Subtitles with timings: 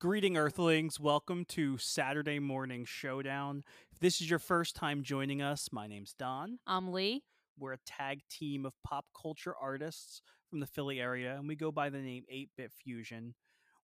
[0.00, 0.98] Greeting, Earthlings.
[0.98, 3.64] Welcome to Saturday Morning Showdown.
[3.92, 6.58] If this is your first time joining us, my name's Don.
[6.66, 7.22] I'm Lee.
[7.58, 11.70] We're a tag team of pop culture artists from the Philly area, and we go
[11.70, 13.34] by the name 8 Bit Fusion.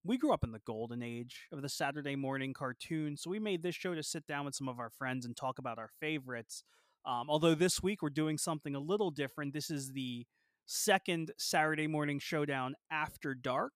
[0.03, 3.61] We grew up in the golden age of the Saturday morning cartoon, so we made
[3.61, 6.63] this show to sit down with some of our friends and talk about our favorites.
[7.05, 9.53] Um, although this week we're doing something a little different.
[9.53, 10.25] This is the
[10.65, 13.73] second Saturday morning showdown after dark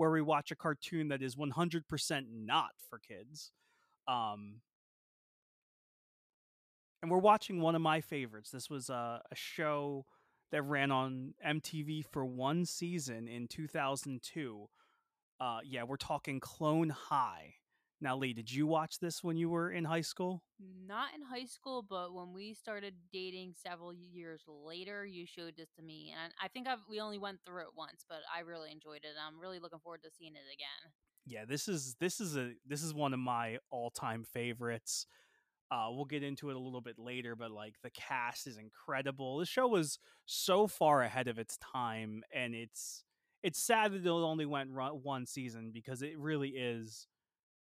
[0.00, 3.52] where we watch a cartoon that is 100% not for kids.
[4.08, 4.62] Um,
[7.02, 8.50] and we're watching one of my favorites.
[8.50, 10.06] This was a, a show
[10.52, 14.70] that ran on MTV for one season in 2002.
[15.38, 17.56] Uh, yeah, we're talking Clone High.
[18.02, 20.42] Now, Lee, did you watch this when you were in high school?
[20.86, 25.68] Not in high school, but when we started dating several years later, you showed this
[25.76, 28.70] to me, and I think I've, we only went through it once, but I really
[28.70, 29.08] enjoyed it.
[29.10, 30.92] And I'm really looking forward to seeing it again.
[31.26, 35.06] Yeah, this is this is a this is one of my all time favorites.
[35.70, 39.38] Uh, we'll get into it a little bit later, but like the cast is incredible.
[39.38, 43.04] The show was so far ahead of its time, and it's
[43.42, 47.06] it's sad that it only went one season because it really is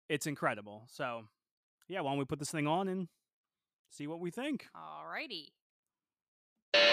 [0.10, 0.84] it's incredible.
[0.88, 1.24] So,
[1.88, 3.08] yeah, why don't we put this thing on and
[3.90, 4.68] see what we think?
[4.76, 5.50] Alrighty.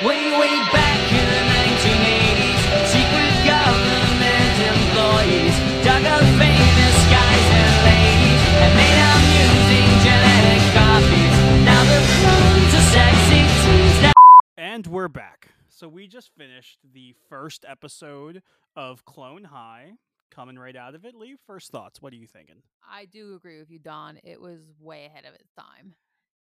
[0.03, 8.43] Way, way back in the 1980s, secret government employees dug up famous guys and ladies
[8.61, 11.35] and made them using genetic copies.
[11.65, 14.03] Now they're clones of sexy teens.
[14.03, 14.13] Now
[14.57, 15.49] And we're back.
[15.69, 18.43] So we just finished the first episode
[18.77, 19.93] of Clone High,
[20.31, 21.15] coming right out of it.
[21.15, 22.01] Lee, first thoughts.
[22.01, 22.63] What are you thinking?
[22.89, 24.19] I do agree with you, Don.
[24.25, 25.95] It was way ahead of its time.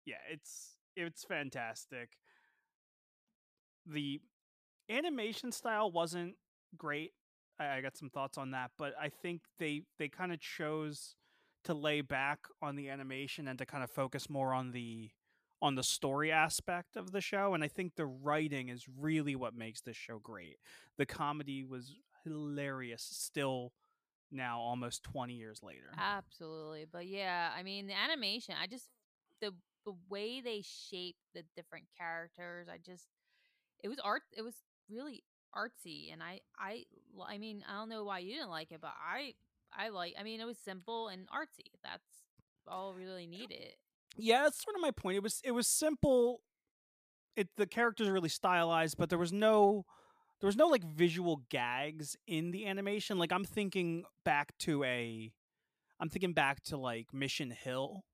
[0.06, 2.10] Yeah, it's it's fantastic.
[3.86, 4.20] The
[4.88, 6.34] animation style wasn't
[6.76, 7.12] great.
[7.58, 11.16] I, I got some thoughts on that, but I think they they kind of chose
[11.64, 15.10] to lay back on the animation and to kind of focus more on the
[15.62, 19.54] on the story aspect of the show and i think the writing is really what
[19.54, 20.56] makes this show great
[20.96, 23.72] the comedy was hilarious still
[24.32, 26.86] now almost 20 years later Absolutely.
[26.91, 28.88] But yeah, I mean the animation, I just
[29.41, 29.53] the
[29.84, 33.06] the way they shape the different characters, I just
[33.82, 34.54] it was art it was
[34.88, 35.22] really
[35.56, 36.84] artsy and I I
[37.26, 39.34] I mean, I don't know why you didn't like it, but I
[39.76, 41.70] I like I mean it was simple and artsy.
[41.82, 42.04] That's
[42.69, 43.75] all we really needed.
[44.16, 46.41] yeah that's sort of my point it was it was simple
[47.37, 49.84] it the characters are really stylized but there was no
[50.40, 55.32] there was no like visual gags in the animation like i'm thinking back to a
[56.00, 58.04] i'm thinking back to like mission hill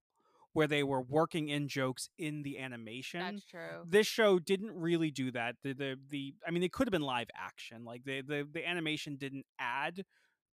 [0.57, 3.21] where they were working in jokes in the animation.
[3.21, 3.85] That's true.
[3.87, 5.57] this show didn't really do that.
[5.63, 8.67] The the, the i mean it could have been live action like the, the the
[8.67, 10.05] animation didn't add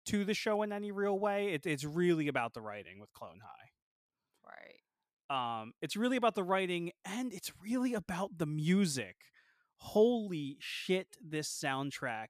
[0.08, 1.54] to the show in any real way.
[1.54, 3.70] It, it's really about the writing with clone high.
[5.30, 5.62] Right.
[5.62, 9.16] um it's really about the writing and it's really about the music
[9.78, 12.28] holy shit this soundtrack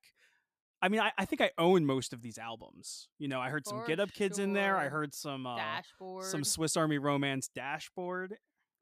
[0.81, 3.65] i mean i, I think i own most of these albums you know i heard
[3.67, 6.25] some For get up kids in there i heard some uh Dashboard.
[6.25, 8.35] some swiss army romance dashboard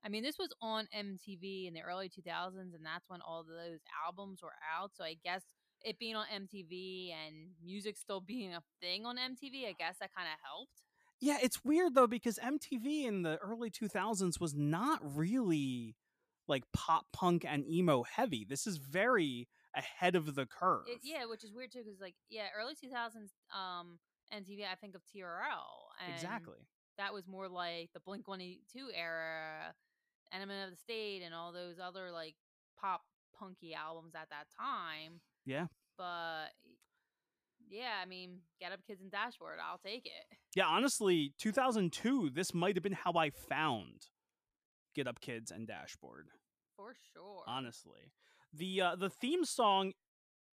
[0.04, 3.82] I mean, this was on MTV in the early 2000s, and that's when all those
[4.04, 4.90] albums were out.
[4.96, 5.44] So I guess
[5.86, 10.10] it being on MTV and music still being a thing on MTV, I guess that
[10.16, 10.82] kind of helped.
[11.20, 15.96] yeah it's weird though because mtv in the early 2000s was not really
[16.52, 21.26] like pop punk and emo heavy this is very ahead of the curve It, yeah,
[21.26, 23.98] which is weird too, because like yeah, early 2000s um
[24.34, 26.60] MTV, I think of TRL, and exactly
[26.98, 29.74] that was more like the Blink 182 era,
[30.34, 32.36] Enema of the State, and all those other like
[32.80, 33.02] pop
[33.38, 35.20] punky albums at that time.
[35.46, 35.68] yeah
[35.98, 36.50] But
[37.70, 40.38] yeah, I mean, Get Up Kids and Dashboard, I'll take it.
[40.56, 44.08] Yeah, honestly, 2002, this might have been how I found
[44.94, 46.28] Get Up Kids and Dashboard.
[46.82, 47.44] For sure.
[47.46, 48.12] Honestly.
[48.54, 49.94] The uh, the theme song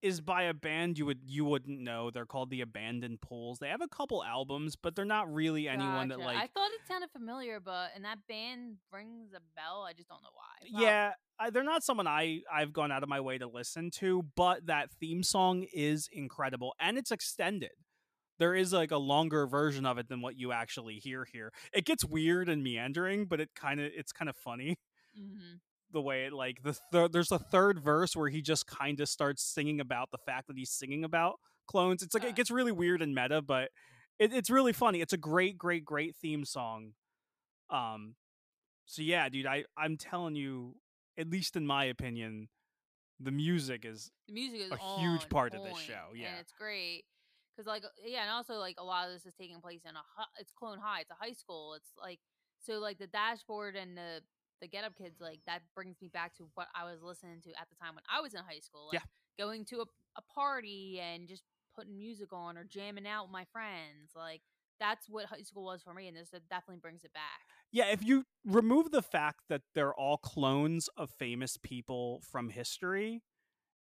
[0.03, 2.11] is by a band you would you wouldn't know.
[2.11, 3.59] They're called the Abandoned Pools.
[3.59, 6.87] They have a couple albums, but they're not really anyone that like I thought it
[6.87, 9.85] sounded familiar, but and that band rings a bell.
[9.89, 10.69] I just don't know why.
[10.73, 13.91] Well, Yeah, I, they're not someone I I've gone out of my way to listen
[13.97, 17.73] to, but that theme song is incredible and it's extended.
[18.39, 21.53] There is like a longer version of it than what you actually hear here.
[21.73, 24.77] It gets weird and meandering, but it kind of it's kind of funny
[25.19, 25.61] Mm mhm.
[25.93, 29.09] The way it like the th- there's a third verse where he just kind of
[29.09, 31.37] starts singing about the fact that he's singing about
[31.67, 32.03] clones.
[32.03, 32.29] It's like Uh.
[32.29, 33.71] it gets really weird and meta, but
[34.19, 35.01] it, it's really funny.
[35.01, 36.93] It's a great, great, great theme song.
[37.71, 38.15] Um,
[38.87, 40.75] so yeah, dude, I I'm telling you,
[41.19, 42.49] at least in my opinion,
[43.21, 46.29] the music is The music is a huge part of this show, yeah.
[46.29, 47.05] and it's great
[47.57, 49.95] because like uh, yeah, and also like a lot of this is taking place in
[49.95, 50.01] a
[50.41, 51.75] it's Clone High, it's a high school.
[51.75, 52.21] It's like
[52.65, 54.21] so like the dashboard and the
[54.61, 57.51] the Get Up Kids like that brings me back to what I was listening to
[57.51, 58.89] at the time when I was in high school.
[58.93, 59.45] Like, Yeah.
[59.47, 59.85] going to a,
[60.17, 61.43] a party and just
[61.77, 64.13] putting music on or jamming out with my friends.
[64.17, 64.41] Like
[64.81, 67.23] that's what high school was for me, and this uh, definitely brings it back.
[67.73, 73.23] Yeah, if you remove the fact that they're all clones of famous people from history,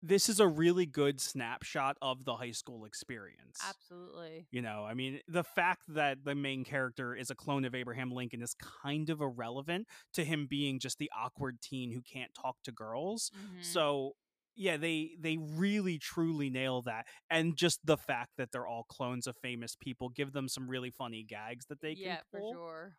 [0.01, 3.59] this is a really good snapshot of the high school experience.
[3.61, 4.47] Absolutely.
[4.51, 8.11] You know, I mean, the fact that the main character is a clone of Abraham
[8.11, 12.57] Lincoln is kind of irrelevant to him being just the awkward teen who can't talk
[12.63, 13.31] to girls.
[13.31, 13.63] Mhm.
[13.63, 14.13] So,
[14.55, 19.27] yeah, they they really truly nail that, and just the fact that they're all clones
[19.27, 22.51] of famous people give them some really funny gags that they yeah, can for pull.
[22.51, 22.97] sure.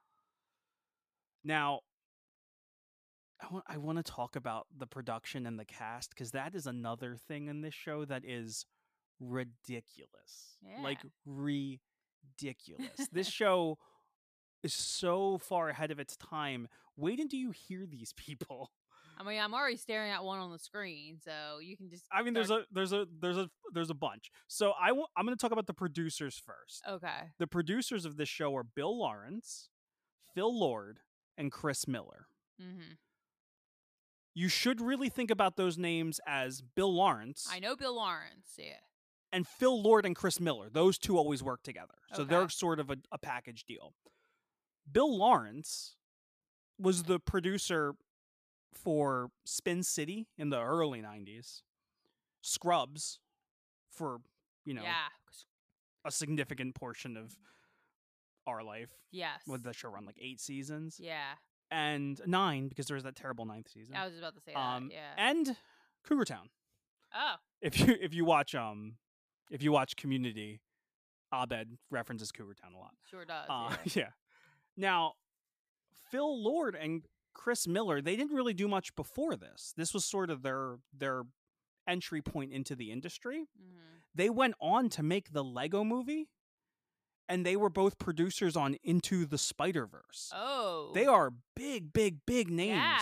[1.45, 1.81] Now,
[3.43, 6.67] I want I want to talk about the production and the cast because that is
[6.67, 8.67] another thing in this show that is
[9.19, 10.59] ridiculous.
[10.63, 10.83] Yeah.
[10.83, 13.09] Like ridiculous.
[13.13, 13.79] this show
[14.63, 16.69] is so far ahead of its time.
[16.97, 18.71] Wait until you hear these people.
[19.19, 22.05] I mean, I'm already staring at one on the screen, so you can just.
[22.11, 24.31] I mean, there's a there's a there's a there's a bunch.
[24.49, 26.83] So I w- I'm going to talk about the producers first.
[26.89, 27.31] Okay.
[27.39, 29.69] The producers of this show are Bill Lawrence,
[30.35, 31.01] Phil Lord,
[31.37, 32.27] and Chris Miller.
[32.59, 32.93] hmm
[34.35, 38.55] you should really think about those names as Bill Lawrence I know Bill Lawrence.
[38.57, 38.75] Yeah.
[39.33, 40.69] and Phil Lord and Chris Miller.
[40.71, 41.95] Those two always work together.
[42.15, 43.95] So they're sort of a, a package deal.
[44.91, 45.97] Bill Lawrence
[46.79, 47.95] was the producer
[48.73, 51.63] for Spin City in the early 90s,
[52.43, 53.19] Scrubs
[53.91, 54.21] for,
[54.65, 55.09] you know, yeah.
[56.05, 57.37] a significant portion of
[58.47, 59.43] our life Yes.
[59.47, 61.35] with the show run like eight seasons Yeah.
[61.71, 63.95] And nine because there was that terrible ninth season.
[63.95, 64.95] I was about to say um, that.
[64.95, 65.29] Yeah.
[65.31, 65.57] and
[66.05, 66.49] Cougar Town.
[67.15, 67.35] oh.
[67.61, 68.95] if you if you watch um
[69.51, 70.61] if you watch Community,
[71.33, 72.95] Abed references Cougar Town a lot.
[73.11, 73.47] Sure does.
[73.49, 73.93] Uh, yeah.
[73.95, 74.09] yeah.
[74.77, 75.15] Now,
[76.11, 77.03] Phil Lord and
[77.35, 79.73] Chris Miller, they didn't really do much before this.
[79.77, 81.23] This was sort of their their
[81.87, 83.47] entry point into the industry.
[83.57, 83.79] hmm
[84.15, 86.29] They went on to make the Lego movie,
[87.31, 90.31] and they were both producers on Into the Spider Verse.
[90.35, 90.91] Oh.
[90.93, 93.01] They are big, big, big names Yeah.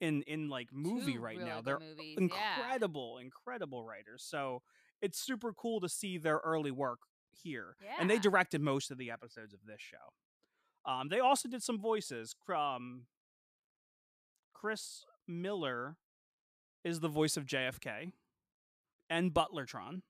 [0.00, 1.60] in in like movie Two right really now.
[1.62, 2.24] They're movies, yeah.
[2.24, 4.22] incredible, incredible writers.
[4.22, 4.62] So
[5.00, 6.98] it's super cool to see their early work
[7.32, 7.76] here.
[7.82, 7.94] yeah.
[7.98, 10.12] And they directed most of the episodes of this show.
[10.90, 12.34] Um, they also did some voices.
[12.52, 13.06] Um,
[14.52, 15.96] Chris Miller
[16.84, 18.12] is the voice of JFK
[19.08, 20.02] and Butlertron.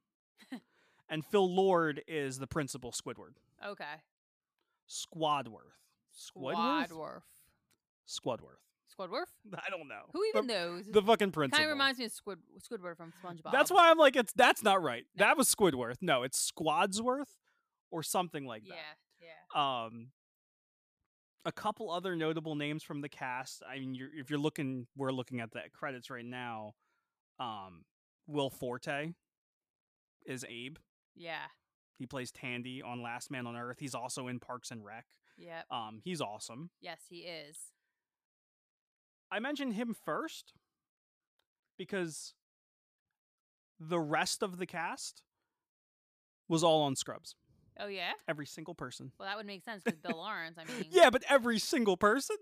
[1.08, 3.34] and Phil Lord is the principal Squidward.
[3.66, 3.84] Okay.
[4.88, 5.76] Squadworth.
[6.14, 6.88] Squidward?
[6.88, 7.22] Squadworth.
[8.06, 8.60] Squadworth.
[8.90, 9.30] Squadworth?
[9.54, 10.02] I don't know.
[10.12, 10.84] Who even the, knows?
[10.90, 11.58] The fucking principal.
[11.58, 13.52] Kind of reminds me of Squid Squidward from SpongeBob.
[13.52, 15.04] That's why I'm like, it's that's not right.
[15.16, 15.24] No.
[15.24, 15.96] That was Squidworth.
[16.00, 17.36] No, it's Squadsworth
[17.90, 18.74] or something like that.
[19.20, 19.28] Yeah.
[19.54, 19.84] Yeah.
[19.84, 20.08] Um,
[21.44, 23.62] a couple other notable names from the cast.
[23.68, 26.74] I mean, you're, if you're looking, we're looking at the credits right now.
[27.38, 27.84] Um,
[28.26, 29.12] Will Forte
[30.26, 30.76] is Abe.
[31.14, 31.46] Yeah.
[32.00, 33.76] He plays Tandy on Last Man on Earth.
[33.78, 35.04] He's also in Parks and Rec.
[35.36, 35.66] Yep.
[35.70, 36.70] Um, he's awesome.
[36.80, 37.58] Yes, he is.
[39.30, 40.54] I mentioned him first
[41.76, 42.32] because
[43.78, 45.22] the rest of the cast
[46.48, 47.36] was all on Scrubs.
[47.78, 48.12] Oh yeah.
[48.26, 49.12] Every single person.
[49.18, 50.56] Well, that would make sense with Bill Lawrence.
[50.58, 52.36] I mean, Yeah, but every single person.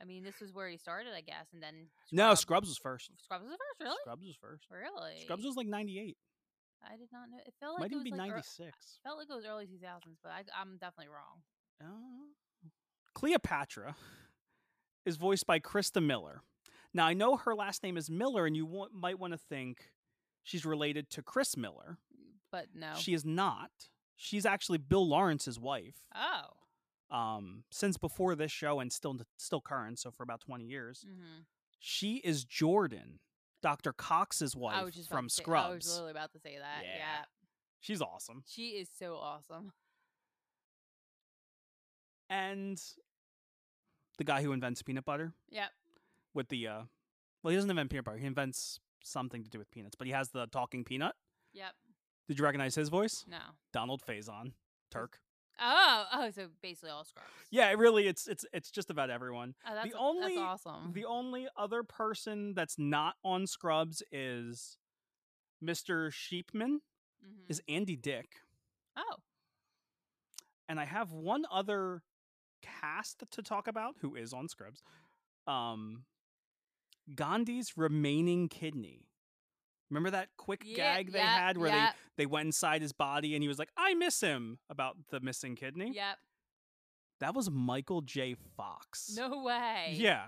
[0.00, 2.78] I mean, this was where he started, I guess, and then no, Scrubs- Scrubs was
[2.78, 3.10] first.
[3.24, 3.96] Scrubs was first, really?
[4.04, 4.64] Scrubs was first.
[4.70, 5.20] Really?
[5.24, 6.16] Scrubs was like 98.
[6.84, 7.38] I did not know.
[7.46, 8.98] It felt like Might it even was be like ear- 96.
[9.02, 11.42] felt like it was early 2000s, but I, I'm definitely wrong.
[11.80, 12.68] Uh,
[13.14, 13.96] Cleopatra
[15.04, 16.42] is voiced by Christa Miller.
[16.94, 19.90] Now, I know her last name is Miller, and you might want to think
[20.42, 21.98] she's related to Chris Miller.
[22.50, 22.92] But no.
[22.96, 23.70] She is not.
[24.16, 25.96] She's actually Bill Lawrence's wife.
[26.14, 26.48] oh.
[27.08, 31.04] Um, since before this show and still still current, so for about 20 years.
[31.08, 31.42] Mm-hmm.
[31.78, 33.20] She is Jordan,
[33.66, 33.92] Dr.
[33.92, 35.74] Cox's wife was just about from say- I Scrubs.
[35.86, 36.84] was literally about to say that.
[36.84, 36.96] Yeah.
[36.98, 37.24] Yeah.
[37.80, 38.44] She's awesome.
[38.46, 39.72] She is so awesome.
[42.30, 42.80] And
[44.18, 45.70] the guy who invents peanut butter Yep.
[46.32, 46.82] with the uh
[47.42, 48.18] well, he doesn't invent peanut butter.
[48.18, 51.16] He invents something to do with peanuts, but he has the talking peanut.
[51.52, 51.74] Yep.
[52.28, 53.24] Did you recognize his voice?
[53.28, 53.38] No.
[53.72, 54.52] Donald Faison,
[54.92, 55.20] Turk.
[55.58, 57.26] Oh, oh, so basically all Scrubs.
[57.50, 59.54] Yeah, it really it's it's it's just about everyone.
[59.66, 60.92] Oh, that's, the only that's awesome.
[60.92, 64.76] the only other person that's not on Scrubs is
[65.64, 66.10] Mr.
[66.12, 66.80] Sheepman
[67.24, 67.48] Mhm.
[67.48, 68.42] is Andy Dick.
[68.96, 69.16] oh,
[70.68, 72.02] And I have one other
[72.62, 74.82] cast to talk about who is on Scrubs.
[75.46, 76.04] Um
[77.14, 79.08] Gandhi's remaining kidney.
[79.90, 81.92] Remember that quick Yeah, gag they yeah, had where yeah.
[82.16, 85.54] they went inside his body and he was like, "I miss him" about the missing
[85.56, 85.92] kidney.
[85.94, 86.18] Yep.
[87.20, 88.34] That was Michael J.
[88.56, 89.14] Fox.
[89.16, 89.92] No way.
[89.96, 90.26] Yeah.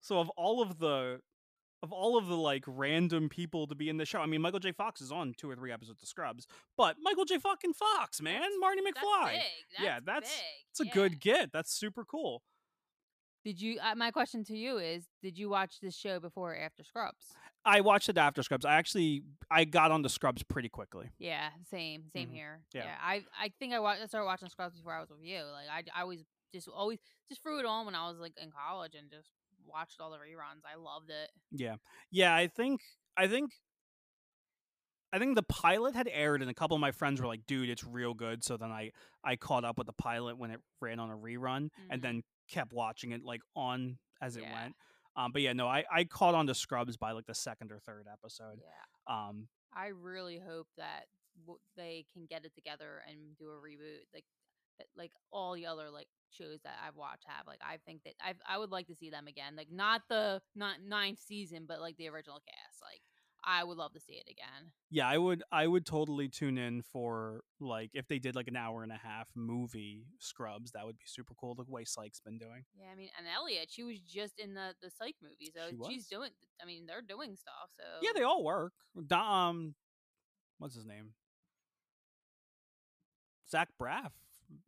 [0.00, 1.20] So of all of the
[1.82, 4.58] of all of the like random people to be in the show, I mean Michael
[4.58, 4.72] J.
[4.72, 6.46] Fox is on two or three episodes of Scrubs,
[6.76, 7.38] but Michael J.
[7.38, 9.30] fucking Fox, man, That's- Marty That's McFly.
[9.32, 9.40] big.
[9.84, 10.66] Yeah, That's that's- big.
[10.70, 10.92] It's a yeah.
[10.94, 11.52] good get.
[11.52, 12.42] That's super cool.
[13.44, 13.78] Did you?
[13.80, 17.32] Uh, my question to you is: Did you watch this show before or after Scrubs?
[17.64, 18.64] I watched it after Scrubs.
[18.64, 21.10] I actually I got on the Scrubs pretty quickly.
[21.18, 22.32] Yeah, same, same Mhm.
[22.32, 22.60] here.
[22.72, 22.96] Yeah.
[23.00, 25.42] I I think I, wa- I started watching Scrubs before I was with you.
[25.42, 26.24] Like I I always
[26.54, 26.98] just always
[27.28, 29.28] just threw it on when I was like in college and just
[29.66, 30.62] watched all the reruns.
[30.64, 31.30] I loved it.
[31.50, 31.76] Yeah.
[32.10, 32.80] Yeah, I think
[33.16, 33.50] I think
[35.12, 37.70] I think the pilot had aired and a couple of my friends were like, "Dude,
[37.70, 38.92] it's real good." So then I
[39.24, 42.02] I caught up with the pilot when it ran on a rerun and Mhm.
[42.02, 44.52] then kept watching it like on as it Yeah.
[44.52, 44.76] went.
[45.18, 47.80] Um but yeah, no, I I caught on to Scrubs by like the second or
[47.80, 48.60] third episode.
[48.60, 49.14] Yeah.
[49.28, 51.04] Um I really hope that
[51.44, 54.24] w- they can get it together and do a reboot, like
[54.96, 57.46] like all the other like shows that I've watched have.
[57.46, 60.40] Like I think that I I would like to see them again, like not the
[60.54, 62.80] not ninth season, but like the original cast.
[62.80, 63.02] Like
[63.44, 64.72] I would love to see it again.
[64.90, 68.56] yeah, I would I would totally tune in for like if they did like an
[68.56, 72.38] hour and a half movie Scrubs, that would be super cool the way Psych's been
[72.38, 72.64] doing.
[72.78, 75.94] Yeah, I mean, and Elliot, she was just in the the Psych movie, so She
[75.94, 76.30] she's doing.
[76.62, 77.70] I mean, they're doing stuff.
[77.76, 78.72] So Yeah, they all work.
[79.06, 79.74] Do- Um,
[80.58, 81.14] what's his name?
[83.50, 84.10] Zach Braff.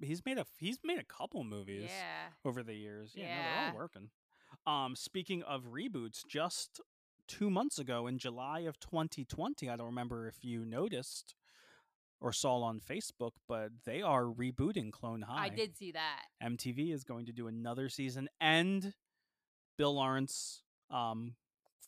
[0.01, 2.29] He's made a he's made a couple movies Yeah.
[2.45, 3.13] over the years.
[3.15, 4.11] Yeah, no, they're all working.
[4.67, 6.81] Um, speaking of reboots, just
[7.31, 11.35] two months ago in July of 2020, I don't remember if you noticed
[12.21, 15.45] or saw on Facebook, but they are rebooting Clone High.
[15.45, 16.25] I did see that.
[16.43, 18.93] MTV is going to do another season, and
[19.79, 21.35] Bill Lawrence, um,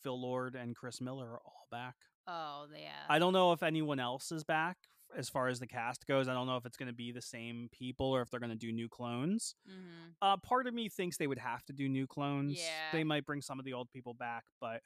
[0.01, 1.95] Phil Lord, and Chris Miller are all back.
[2.25, 2.89] Oh yeah.
[3.09, 4.77] I don't know if anyone else is back
[5.15, 6.27] as far as the cast goes.
[6.29, 8.49] I don't know if it's going to be the same people or if they're going
[8.49, 9.55] to do new clones.
[9.67, 12.55] hmm Uh, part of me thinks they would have to do new clones.
[12.57, 12.91] Yeah.
[12.93, 14.81] They might bring some of the old people back, but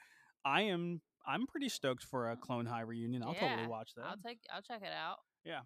[0.47, 3.21] I am I'm pretty stoked for a Clone High reunion.
[3.21, 4.05] I'll totally watch that.
[4.05, 4.39] I'll take.
[4.53, 5.17] I'll check it out.
[5.43, 5.61] Yeah.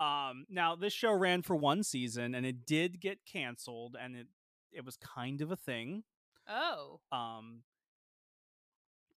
[0.00, 4.28] Um, now this show ran for one season and it did get canceled, and it
[4.72, 6.04] it was kind of a thing.
[6.48, 7.00] Oh.
[7.10, 7.62] Um,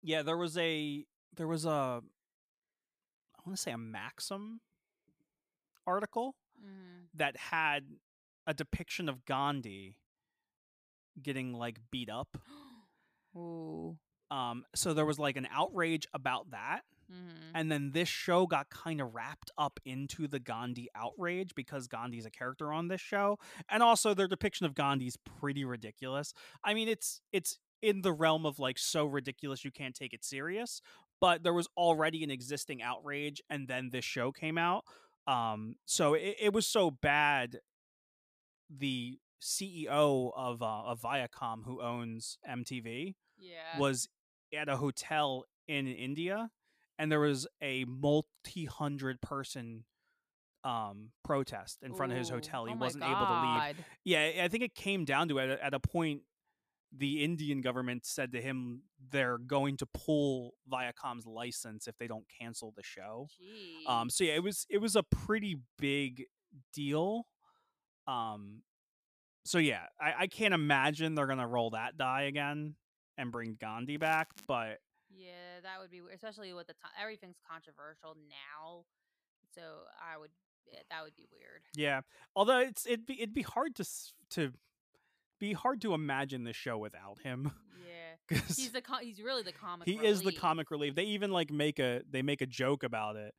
[0.01, 4.61] yeah, there was a there was a I want to say a Maxim
[5.85, 7.83] article hmm that had
[8.45, 9.97] a depiction of Gandhi
[11.21, 12.37] getting like beat up.
[13.37, 13.97] Ooh.
[14.31, 16.81] Um, so there was like an outrage about that.
[17.09, 21.87] hmm And then this show got kind of wrapped up into the Gandhi outrage because
[21.87, 23.39] Gandhi's a character on this show.
[23.69, 26.33] And also their depiction of Gandhi's pretty ridiculous.
[26.63, 30.23] I mean, it's it's in the realm of like so ridiculous you can't take it
[30.25, 30.81] serious,
[31.21, 34.83] but there was already an existing outrage and then this show came out.
[35.27, 37.59] Um so it, it was so bad
[38.69, 43.79] the CEO of uh, of Viacom who owns MTV Yeah.
[43.79, 44.09] was
[44.55, 46.49] at a hotel in India,
[46.97, 49.83] and there was a multi-hundred person
[50.63, 52.65] um protest in front of his hotel.
[52.65, 53.85] He Oh wasn't able to leave.
[54.03, 56.21] Yeah, I think it came down to it at a, at a point.
[56.97, 62.25] The Indian government said to him they're going to pull Viacom's license if they don't
[62.39, 63.27] cancel the show.
[63.41, 63.89] Jeez.
[63.91, 66.25] Um, so yeah, it was it was a pretty big
[66.73, 67.27] deal.
[68.07, 68.61] Um,
[69.45, 72.75] so yeah, I, I can't imagine they're gonna roll that die again
[73.17, 74.29] and bring Gandhi back.
[74.47, 76.91] But Yeah, that would be weird, especially with the time.
[77.01, 78.85] Everything's controversial now,
[79.55, 79.61] so
[80.01, 80.31] I would.
[80.73, 81.61] eh, That would be weird.
[81.75, 82.01] yeah,
[82.35, 83.85] although it's it'd be it'd be hard to
[84.31, 84.51] to
[85.39, 87.51] be hard to imagine the show without him
[87.85, 89.87] Yeah, because he's the co- he's really the comic.
[89.87, 90.95] he is the comic relief.
[90.95, 93.33] They even like make a they make a joke about it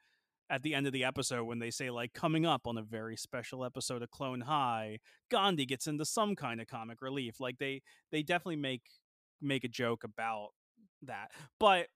[0.51, 3.17] at the end of the episode when they say like coming up on a very
[3.17, 4.99] special episode of Clone High,
[5.31, 7.41] Gandhi gets into some kind of comic relief.
[7.41, 7.83] Like they
[8.13, 8.83] they definitely make
[9.41, 10.49] make a joke about
[11.03, 11.31] that.
[11.59, 11.89] But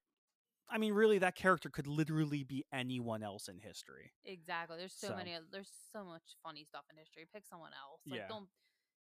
[0.70, 4.12] I mean really that character could literally be anyone else in history.
[4.24, 4.78] Exactly.
[4.78, 5.36] There's so, So- many.
[5.50, 7.26] There's so much funny stuff in history.
[7.32, 8.00] Pick someone else.
[8.06, 8.28] Like Yeah.
[8.28, 8.48] don't.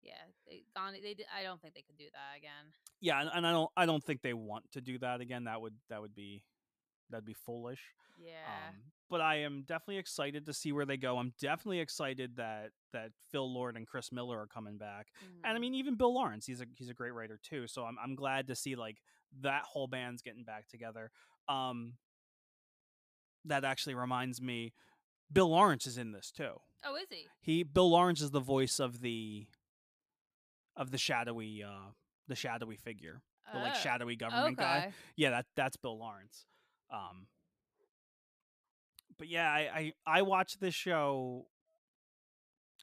[0.00, 0.14] Yeah,
[0.46, 0.62] they.
[1.02, 1.14] They.
[1.14, 2.72] Did, I don't think they could do that again.
[3.00, 5.44] Yeah, and, and I don't I don't think they want to do that again.
[5.44, 6.44] That would that would be
[7.10, 7.80] that'd be foolish.
[8.16, 8.68] Yeah.
[8.68, 8.76] Um,
[9.10, 11.18] but I am definitely excited to see where they go.
[11.18, 15.08] I'm definitely excited that that Phil Lord and Chris Miller are coming back.
[15.44, 15.60] And I Mhm.
[15.60, 17.66] mean, even Bill Lawrence, he's a he's a great writer too.
[17.66, 18.98] So I'm I'm glad to see like
[19.40, 21.10] that whole band's getting back together.
[21.48, 21.94] Um,
[23.44, 24.72] that actually reminds me,
[25.32, 26.60] Bill Lawrence is in this too.
[26.84, 27.26] oh, is he?
[27.40, 29.46] He Bill Lawrence is the voice of the
[30.76, 31.90] of the shadowy uh
[32.28, 33.22] the shadowy figure,
[33.52, 36.44] the like Oh, shadowy government guy yeah that that's bill lawrence
[36.92, 37.26] um
[39.18, 41.46] but yeah, I, I I watched this show.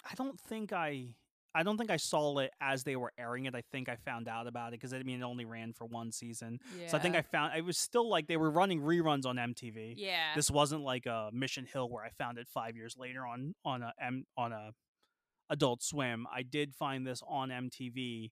[0.10, 1.16] I don't think I
[1.56, 3.56] I don't think I saw it as they were airing it.
[3.56, 6.12] I think I found out about it because I mean it only ran for one
[6.12, 6.60] season.
[6.78, 6.90] Yeah.
[6.90, 9.94] So I think I found it was still like they were running reruns on MTV.
[9.98, 10.36] Yeah.
[10.36, 13.82] This wasn't like a Mission Hill where I found it five years later on on
[13.84, 14.72] a M on a
[15.50, 16.28] Adult Swim.
[16.34, 18.32] I did find this on MTV,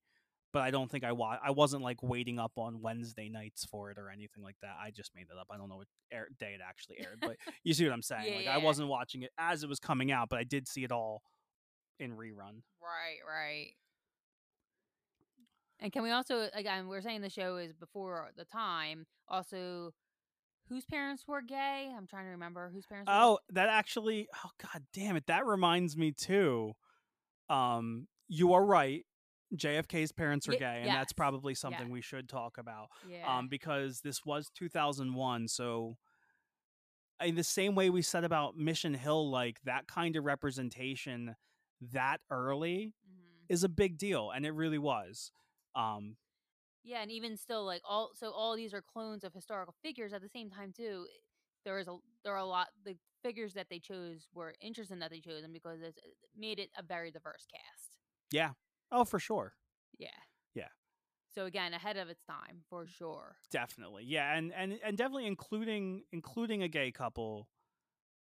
[0.54, 3.92] but I don't think I wa- I wasn't like waiting up on Wednesday nights for
[3.92, 4.76] it or anything like that.
[4.82, 5.48] I just made it up.
[5.52, 8.28] I don't know what air- day it actually aired, but you see what I'm saying.
[8.28, 8.56] Yeah, like yeah.
[8.56, 11.24] I wasn't watching it as it was coming out, but I did see it all
[12.00, 12.62] in rerun.
[12.82, 13.72] Right, right.
[15.80, 19.06] And can we also again we're saying the show is before the time.
[19.28, 19.92] Also
[20.70, 21.92] whose parents were gay?
[21.98, 24.28] I'm trying to remember whose parents were Oh, that actually.
[24.46, 25.28] Oh god damn it!
[25.28, 26.74] That reminds me too.
[27.50, 29.06] Um, you are right.
[29.56, 31.92] JFK's parents are gay, and that's probably something yes.
[31.92, 32.90] we should talk about.
[33.08, 33.38] Yeah.
[33.38, 35.98] Um, because this was 2001, so
[37.22, 41.36] in the same way we said about Mission Hill, like that kind of representation
[41.92, 43.46] that early Mhm.
[43.50, 45.32] is a big deal, and it really was.
[45.76, 46.18] Um,
[46.86, 50.12] Yeah, and even still, like all so all these are clones of historical figures.
[50.12, 51.08] At the same time, too,
[51.64, 55.10] there is a there are a lot the figures that they chose were interesting that
[55.10, 55.98] they chose them because it
[56.36, 57.98] made it a very diverse cast.
[58.32, 58.52] yeah.
[58.94, 59.54] Oh, for sure.
[59.98, 60.08] Yeah.
[60.56, 60.68] Yeah.
[61.34, 63.36] So again, ahead of its time for sure.
[63.52, 67.50] definitely yeah and and and definitely including including a gay couple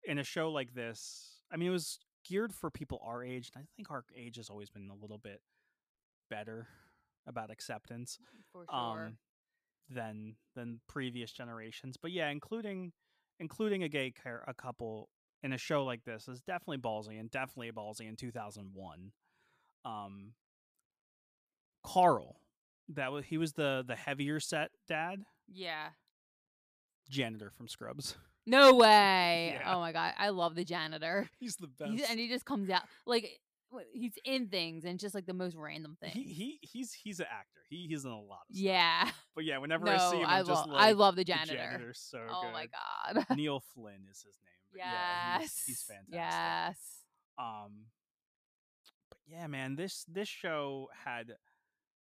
[0.05, 1.99] in a show like this i mean it was
[2.29, 5.19] geared for people our age and i think our age has always been a little
[5.19, 5.41] bit
[6.31, 6.67] better
[7.27, 8.19] about acceptance
[8.53, 8.77] For sure.
[8.79, 9.17] um
[9.89, 12.93] than than previous generations but yeah including
[13.41, 15.09] including a gay car- a couple
[15.43, 19.12] in a show like this is definitely ballsy and definitely ballsy in 2001
[19.85, 20.33] um
[21.83, 22.37] carl
[22.89, 25.23] that was he was the the heavier set dad
[25.53, 25.89] yeah.
[27.09, 28.17] janitor from Scrubs.
[28.47, 29.59] No way.
[29.61, 29.75] Yeah.
[29.75, 31.29] Oh my god, I love the janitor.
[31.39, 33.39] He's the He's, and he just comes out like
[33.93, 36.11] he's in things and just like the most random thing.
[36.13, 37.61] he, he he's he's an actor.
[37.69, 38.65] He he's in a lot of stuff.
[38.65, 39.11] yeah.
[39.35, 41.21] But yeah, whenever no, I see him, I'm I just love like I love the
[41.21, 41.54] the janitor.
[41.54, 42.52] janitor's so oh good.
[42.52, 43.26] my god.
[43.37, 44.50] Neil Flynn is his name.
[44.73, 45.63] But yeah, yes.
[45.67, 46.15] he's, he's fantastic.
[46.15, 46.76] Yes.
[47.39, 47.73] Um,
[49.11, 51.35] but yeah, man, this this show had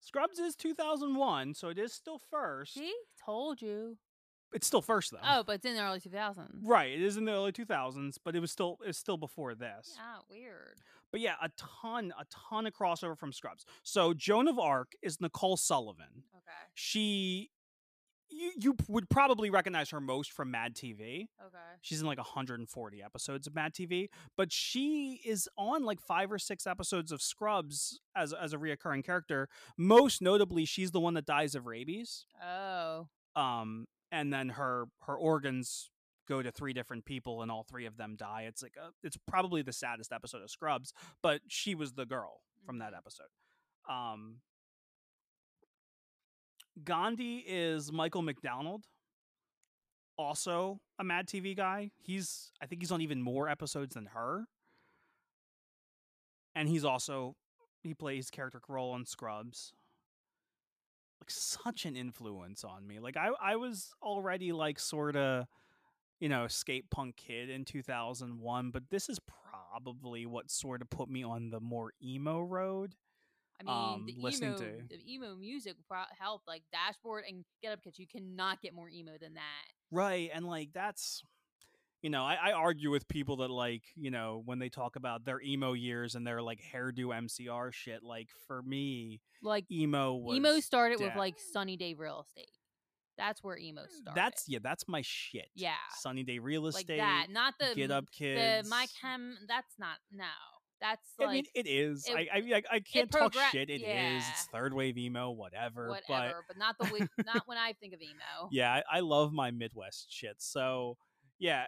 [0.05, 2.75] Scrubs is 2001, so it is still first.
[2.75, 2.93] See,
[3.25, 3.97] told you.
[4.53, 5.17] It's still first though.
[5.27, 6.59] Oh, but it's in the early 2000s.
[6.61, 9.97] Right, it is in the early 2000s, but it was still it's still before this.
[9.99, 10.77] Ah, weird.
[11.11, 13.65] But yeah, a ton, a ton of crossover from Scrubs.
[13.81, 16.23] So Joan of Arc is Nicole Sullivan.
[16.35, 16.51] Okay.
[16.75, 17.49] She,
[18.35, 21.27] you you would probably recognize her most from Mad TV.
[21.43, 21.57] Okay.
[21.81, 26.37] She's in like 140 episodes of Mad TV, but she is on like five or
[26.39, 29.47] six episodes of Scrubs as as a reoccurring character.
[29.77, 32.25] Most notably, she's the one that dies of rabies.
[32.43, 33.07] Oh.
[33.35, 35.89] Um, and then her her organs
[36.27, 38.45] go to three different people, and all three of them die.
[38.47, 42.41] It's like a, it's probably the saddest episode of Scrubs, but she was the girl
[42.65, 42.97] from that Mhm.
[42.97, 43.27] episode.
[43.87, 44.41] Um,
[46.83, 48.83] Gandhi is Michael McDonald,
[50.17, 51.91] also a Mad TV guy.
[51.97, 54.45] He's I think he's on even more episodes than her,
[56.53, 57.35] and he's also
[57.81, 59.73] he plays character role on Scrubs.
[61.21, 62.99] Like such an influence on me.
[62.99, 65.45] Like I I was already like sort of
[66.19, 69.19] you know skate punk kid in 2001, but this is
[69.71, 72.95] probably what sort of put me on the more emo road.
[73.59, 75.75] I mean, Um, the listening emo, to- the emo music
[76.19, 77.97] helped, like Dashboard and Get Up Kids.
[77.99, 79.65] You cannot get more emo than that.
[79.91, 80.29] Right.
[80.33, 81.23] And like that's
[82.01, 85.25] you know, I, I argue with people that like, you know, when they talk about
[85.25, 90.37] their emo years and their like hairdo MCR shit, like for me, Like emo was
[90.37, 92.51] emo started with like Sunny Day Real Estate.
[93.17, 94.13] That's where emo started.
[94.15, 95.47] that's yeah, that's my shit.
[95.55, 95.73] Yeah.
[95.97, 96.97] Sunny Day Real like Estate.
[96.97, 97.27] that.
[97.31, 98.67] Not the Get Up Kids.
[98.67, 99.37] The My Chem.
[99.47, 99.97] That's not.
[100.11, 100.25] No.
[100.89, 102.05] That's I mean, it is.
[102.07, 103.69] it- I, I I I can't talk shit.
[103.69, 103.81] It is.
[103.81, 104.17] yeah.
[104.17, 105.89] It's third wave emo, whatever.
[105.89, 108.49] whatever, but, not the not when I think of emo.
[108.51, 110.35] Yeah, I, I love my Midwest shit.
[110.39, 110.97] So
[111.39, 111.65] yeah,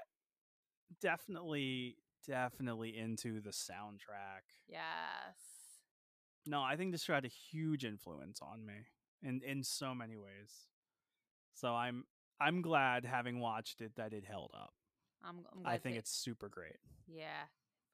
[1.02, 4.44] definitely, definitely into the soundtrack.
[4.68, 5.38] Yes.
[6.46, 8.74] No, I think this show had a huge influence on me
[9.24, 10.68] in in so many ways.
[11.54, 12.04] So I'm
[12.40, 14.74] I'm glad having watched it that it held up.
[15.24, 16.78] I'm, I'm I think that- it's super great.
[17.08, 17.46] Yeah,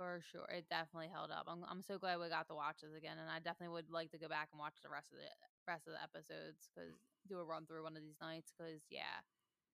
[0.03, 0.47] for sure.
[0.51, 1.47] It definitely held up.
[1.47, 4.11] I'm I'm so glad we got to watch this again, and I definitely would like
[4.11, 5.31] to go back and watch the rest of the
[5.71, 8.51] rest of the episodes because do a run through one of these nights.
[8.51, 9.23] Because yeah,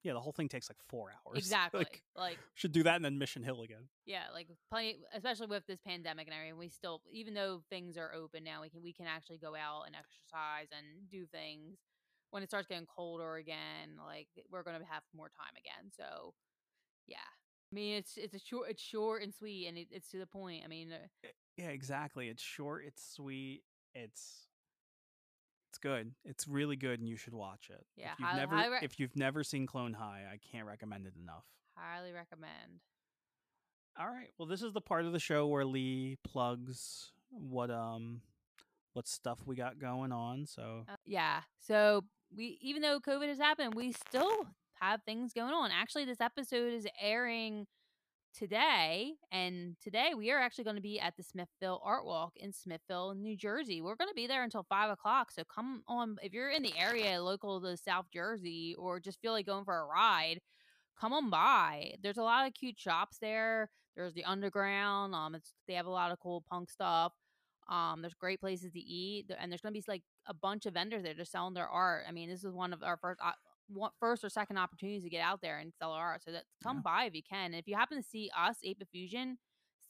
[0.04, 1.38] Yeah, the whole thing takes like four hours.
[1.42, 1.80] exactly.
[1.80, 3.90] Like, like should do that and then Mission Hill again.
[4.06, 6.60] yeah, like plenty, especially with this pandemic and everything.
[6.60, 9.84] We still, even though things are open now, we can we can actually go out
[9.88, 11.78] and exercise and do things.
[12.32, 15.90] When it starts getting colder again, like we're gonna have more time again.
[15.98, 16.36] So
[17.08, 17.18] yeah,
[17.72, 20.26] I mean, it's it's a short, it's short and sweet, and it, it's to the
[20.26, 20.64] point.
[20.66, 21.28] I mean, uh,
[21.58, 22.28] Yeah, exactly.
[22.30, 23.62] It's short, it's sweet,
[23.94, 24.48] it's
[25.70, 26.14] it's good.
[26.26, 27.86] It's really good and you should watch it.
[27.96, 30.66] Yeah, If you've highly- never highly re- if you've never seen Clone High, I can't
[30.66, 31.46] recommend it enough.
[31.78, 32.80] highly recommend.
[34.00, 34.30] All right.
[34.38, 38.22] Well, this is the part of the show where Lee plugs what um
[38.94, 40.46] what stuff we got going on.
[40.48, 41.42] So Uh, yeah.
[41.60, 42.04] So
[42.36, 44.48] we, even though COVID has happened, we still
[44.82, 45.72] have things going on.
[45.72, 47.68] Actually, this episode is airing
[48.38, 52.54] today, and today we are actually going to be at the Smithville Art Walk in
[52.54, 53.82] Smithville, New Jersey.
[53.82, 55.32] We're going to be there until five o'clock.
[55.32, 59.32] So come on, if you're in the area local to South Jersey, or just feel
[59.32, 60.40] like going for a ride,
[61.00, 61.94] come on by.
[62.02, 63.70] There's a lot of cute shops there.
[63.96, 65.14] There's the underground.
[65.14, 67.14] Um, it's they have a lot of cool punk stuff.
[67.68, 71.04] Um, there's great places to eat, and there's gonna be like a bunch of vendors
[71.04, 72.06] there just selling their art.
[72.08, 73.20] I mean, this is one of our first,
[73.72, 76.24] one, first or second opportunities to get out there and sell our art.
[76.24, 76.82] So that come Yeah.
[76.84, 77.46] by if you can.
[77.48, 79.38] And if you happen to see us, 8 Bit Fusion,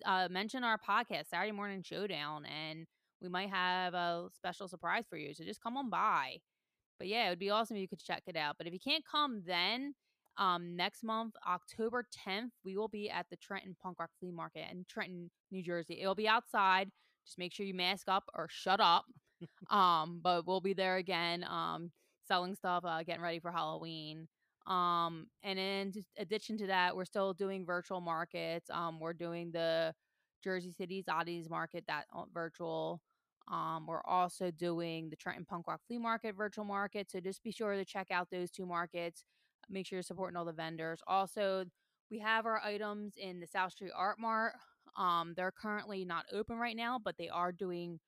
[0.06, 2.86] uh, mention our podcast Saturday Morning Showdown, and
[3.22, 5.34] we might have a special surprise for you.
[5.34, 6.38] So just come on by.
[7.00, 8.58] But yeah, it would be awesome if you could check it out.
[8.58, 9.96] But if you can't come, then
[10.38, 14.66] um, next month, October 10th, we will be at the Trenton Punk Rock Flea Market
[14.72, 16.00] in Trenton, New Jersey.
[16.02, 16.92] It'll be outside.
[17.26, 19.06] Just make sure you mask up or shut up.
[19.70, 21.92] um, but we'll be there again, um,
[22.30, 24.28] selling stuff, uh, getting ready for Halloween.
[24.68, 28.70] Um, and in addition to that, we're still doing virtual markets.
[28.70, 29.94] Um, we're doing the
[30.44, 33.02] Jersey City's Oddities Market that virtual.
[33.52, 37.10] Um, we're also doing the Trenton Punk Rock Flea Market virtual market.
[37.10, 39.24] So just be sure to check out those two markets.
[39.70, 41.00] Make sure you're supporting all the vendors.
[41.08, 41.66] Also,
[42.12, 44.54] we have our items in the South Street Art Mart.
[44.98, 48.00] Um, they're currently not open right now, but they are doing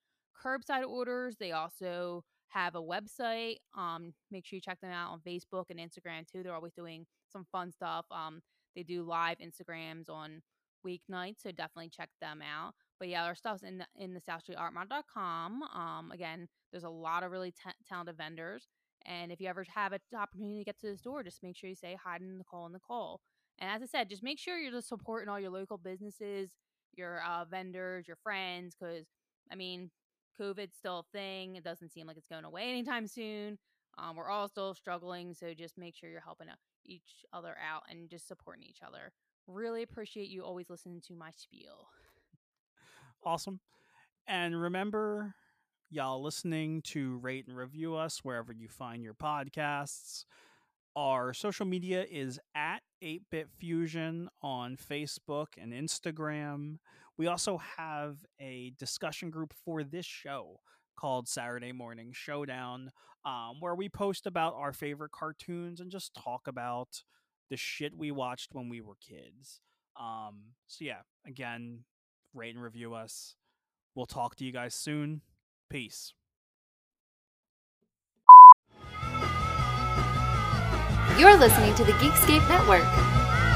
[0.44, 1.38] curbside orders.
[1.40, 3.58] They also have a website.
[3.78, 6.44] Um, make sure you check them out on Facebook and Instagram too.
[6.44, 8.06] They're always doing some fun stuff.
[8.12, 8.42] Um,
[8.76, 10.42] they do live Instagrams on
[10.86, 12.74] weeknights, so definitely check them out.
[13.00, 15.64] But yeah, our stuff's in the, in the SouthStreetArtMart.com.
[15.64, 18.68] Um, again, there's a lot of really ta- talented vendors.
[19.06, 21.70] And if you ever have an opportunity to get to the store, just make sure
[21.70, 23.20] you say hi to Nicole and Nicole.
[23.60, 26.52] And as I said, just make sure you're just supporting all your local businesses,
[26.94, 29.06] your uh, vendors, your friends, because
[29.52, 29.90] I mean,
[30.39, 31.56] COVID's still a thing.
[31.56, 33.58] It doesn't seem like it's going away anytime soon.
[33.98, 37.84] Um, we're all still struggling, so just make sure you're helping uh, each other out
[37.89, 39.12] and just supporting each other.
[39.48, 41.88] Really appreciate you always listening to my spiel.
[43.24, 43.60] awesome.
[44.28, 45.36] And remember,
[45.89, 50.26] y'all listening to rate and review us wherever you find your podcasts.
[50.96, 56.78] Our social media is at 8-Bit Fusion on Facebook and Instagram.
[57.22, 60.60] We also have a discussion group for this show
[61.00, 62.92] called Saturday Morning Showdown,
[63.26, 67.04] um, where we post about our favorite cartoons and just talk about
[67.52, 69.62] the shit we watched when we were kids.
[70.00, 71.82] Um, so yeah, again,
[72.34, 73.36] rate and review us.
[73.94, 75.22] We'll talk to you guys soon.
[75.70, 76.14] Peace.
[81.20, 83.51] You're listening to the Geekscape Network.